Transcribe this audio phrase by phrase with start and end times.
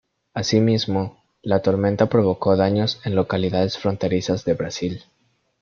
[0.33, 5.03] Así mismo la tormenta provocó daños en localidades fronterizas de Brasil.